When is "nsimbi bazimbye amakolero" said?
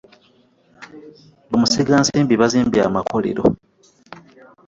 2.01-3.43